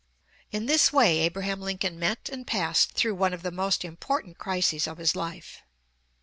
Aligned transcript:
In 0.51 0.65
this 0.65 0.91
way 0.91 1.19
Abraham 1.19 1.61
Lincoln 1.61 1.99
met 1.99 2.27
and 2.31 2.47
passed 2.47 2.93
through 2.93 3.13
one 3.13 3.35
of 3.35 3.43
the 3.43 3.51
most 3.51 3.85
important 3.85 4.39
crises 4.39 4.87
of 4.87 4.97
his 4.97 5.15
life. 5.15 5.61